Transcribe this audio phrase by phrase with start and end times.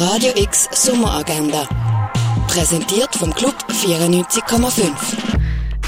[0.00, 1.66] Radio X Sommeragenda.
[2.46, 4.92] Präsentiert vom Club 94,5.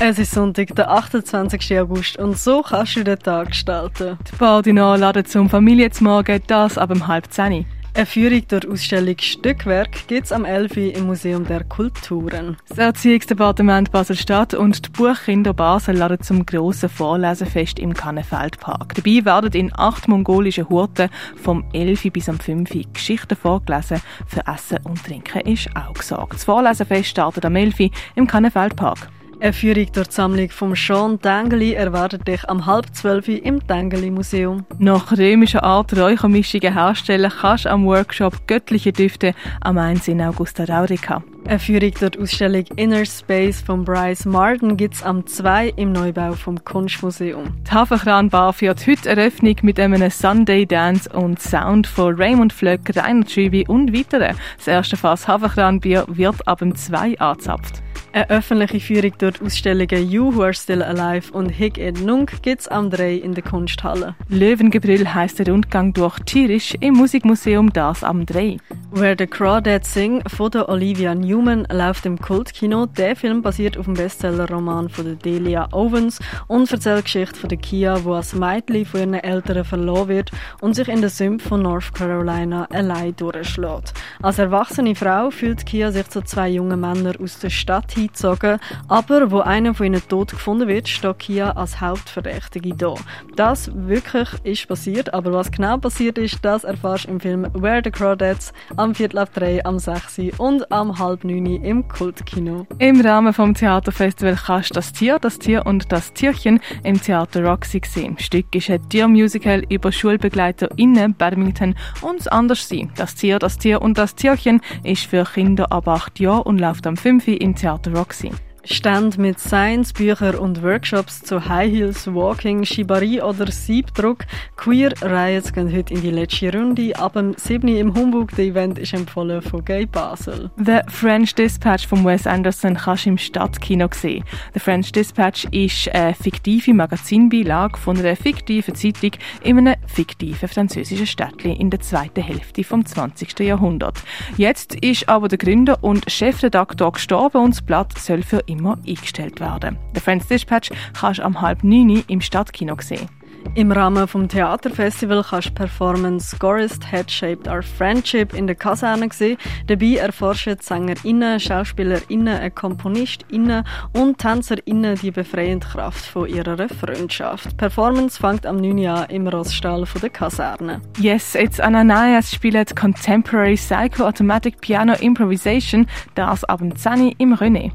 [0.00, 1.78] Es ist Sonntag, der 28.
[1.78, 4.18] August und so kannst du den Tag gestalten.
[4.28, 7.66] Die Bardina laden zum Familienzmorgen, das ab um halb zehn.
[7.92, 10.76] Eine Führung durch Ausstellung Stückwerk gibt es am 11.
[10.96, 12.56] im Museum der Kulturen.
[12.68, 18.94] Das Erziehungsdepartement Basel-Stadt und die Buchkinder Basel laden zum grossen Vorlesefest im Kannenfeldpark.
[18.94, 22.12] Dabei werden in acht mongolischen Hurten vom 11.
[22.12, 22.92] bis am 5.
[22.92, 24.00] Geschichten vorgelesen.
[24.26, 26.34] Für Essen und Trinken ist auch gesorgt.
[26.34, 27.90] Das Vorlesefest startet am 11.
[28.14, 29.08] im Kannenfeldpark.
[29.42, 34.10] Eine Führung durch die Sammlung von Sean Dengeli erwartet dich am halb zwölf im Dengeli
[34.10, 34.66] Museum.
[34.78, 39.32] Nach römischer Art Räuchermischungen herstellen kannst du am Workshop Göttliche Düfte
[39.62, 40.08] am 1.
[40.08, 41.22] in Augusta Raurica.
[41.46, 45.92] Eine Führung durch die Ausstellung Inner Space von Bryce Martin gibt es am 2 im
[45.92, 47.44] Neubau vom Kunstmuseum.
[47.66, 53.26] Die Hafenkranbar führt heute Eröffnung mit einem Sunday Dance und Sound von Raymond Flöck, Rainer
[53.26, 54.36] Schübi und weiteren.
[54.58, 57.82] Das erste Fass Hafenkranbier wird ab dem 2 angezapft.
[58.12, 62.42] Eine öffentliche Führung durch die Ausstellungen You Who Are Still Alive und Hig et Nunc
[62.42, 64.16] gibt es am 3 in der Kunsthalle.
[64.28, 68.56] Löwengebrüll heisst der Rundgang durch Tierisch im Musikmuseum das am 3.
[68.92, 72.86] Where the Crawdads Sing von der Olivia Newman läuft im Kultkino.
[72.86, 77.48] Der Film basiert auf dem Bestsellerroman von der Delia Owens und erzählt die Geschichte von
[77.48, 81.48] der Kia, die als Mädchen von ihren Eltern verloren wird und sich in den Sümpfen
[81.48, 83.94] von North Carolina allein durchschlägt.
[84.22, 89.30] Als erwachsene Frau fühlt Kia sich zu zwei jungen Männern aus der Stadt hingezogen, aber
[89.30, 92.94] wo einer von ihnen tot gefunden wird, steht Kia als Hauptverdächtige da.
[93.36, 97.82] Das wirklich ist passiert, aber was genau passiert ist, das erfährst du im Film Where
[97.84, 102.66] the Crawdads am Viertel ab drei, am 6 und am halb neun im Kultkino.
[102.78, 107.44] Im Rahmen vom Theaterfestival kannst du das Tier, das Tier und das Tierchen im Theater
[107.44, 108.14] Roxy sehen.
[108.16, 112.90] Das Stück ist ein Tiermusical über SchulbegleiterInnen Badminton und anders sein.
[112.96, 116.86] Das Tier, das Tier und das Tierchen ist für Kinder ab 8 Jahren und läuft
[116.86, 118.32] am 5 im Theater Roxy.
[118.64, 124.26] Stand mit Science, Büchern und Workshops zu High Heels, Walking, Shibari oder Siebdruck.
[124.56, 126.94] Queer Riots gehen heute in die letzte Runde.
[126.96, 127.68] Ab dem 7.
[127.68, 128.34] im Humbug.
[128.36, 130.50] Der Event ist empfohlen von Gay Basel.
[130.58, 134.24] The French Dispatch von Wes Anderson kannst du im Stadtkino sehen.
[134.52, 141.06] The French Dispatch ist eine fiktive Magazinbeilage von einer fiktiven Zeitung in einem fiktiven französischen
[141.06, 143.40] Städtchen in der zweiten Hälfte vom 20.
[143.40, 144.02] Jahrhundert.
[144.36, 149.40] Jetzt ist aber der Gründer und Chefredaktor gestorben und das Blatt soll für immer eingestellt
[149.40, 149.78] werden.
[149.94, 153.08] Der Friends Dispatch kannst du am halb neun im Stadtkino sehen.
[153.54, 159.08] Im Rahmen vom Theaterfestival kannst du Performance Gorist Head Shaped Our Friendship in der Kaserne
[159.12, 159.38] sehen.
[159.66, 167.50] Dabei erforschen SängerInnen, SchauspielerInnen, KomponistInnen und TänzerInnen die befreiende Kraft von ihrer Freundschaft.
[167.52, 168.78] Die Performance fängt am 9.
[168.78, 170.80] Jahr im Roststall von der Kaserne.
[170.98, 177.72] Yes, it's Ananias spielt Contemporary Psycho Automatic Piano Improvisation, das ab dem 10 im René.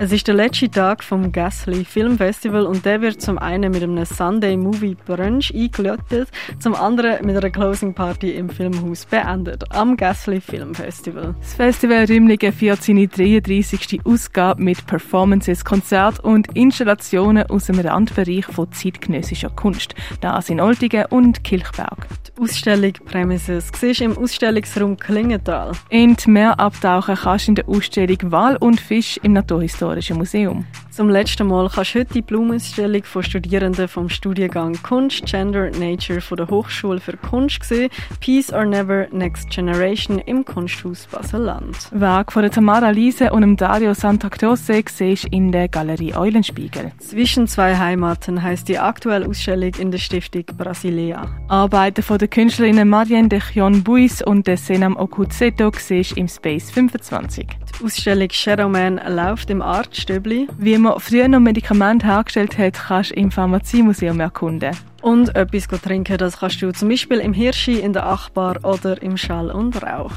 [0.00, 3.82] Es ist der letzte Tag vom Gasly Film Festival und der wird zum einen mit
[3.82, 6.28] einem Sunday Movie Brunch eingeläutet,
[6.60, 11.34] zum anderen mit einer Closing Party im Filmhaus beendet, am Gasly Film Festival.
[11.40, 14.02] Das Festival Rümlingen feiert seine 33.
[14.04, 21.06] Ausgabe mit Performances, Konzert und Installationen aus dem Randbereich von zeitgenössischer Kunst, das in Oltingen
[21.06, 22.06] und Kilchberg.
[22.36, 25.72] Die Ausstellung Premises siehst im Ausstellungsraum Klingenthal.
[25.88, 30.64] In die Meer abtauchen kannst du in der Ausstellung Wal und Fisch im Naturhistorischen Museum.
[30.90, 36.20] Zum letzten Mal kannst du heute die Blumenausstellung von Studierenden vom Studiengang Kunst, Gender, Nature
[36.20, 37.88] von der Hochschule für Kunst sehen.
[38.20, 41.88] Peace or Never, Next Generation im Kunsthaus Basel-Land.
[41.92, 46.92] Werk von der Tamara Liese und dem Dario Santacroce siehst in der Galerie Eulenspiegel.
[46.98, 51.28] Zwischen zwei Heimaten heißt die aktuelle Ausstellung in der Stiftung Brasilea.
[51.48, 56.70] Arbeiten von der Künstlerinnen Marianne de Chion Buis und de Senam Okutseto siehst im Space
[56.70, 57.46] 25.
[57.78, 60.48] Die Ausstellung Shadowman läuft im Artstöbli.
[60.58, 64.76] Wie man früher noch Medikamente hergestellt hat, kannst du im Pharmaziemuseum erkunden.
[65.00, 69.16] Und etwas trinken, das kannst du zum Beispiel im Hirschi, in der Achbar oder im
[69.16, 70.12] Schall und Rauch.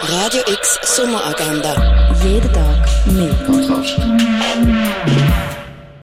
[0.00, 2.12] Radio X Sommeragenda.
[2.24, 3.32] Jeden Tag mehr.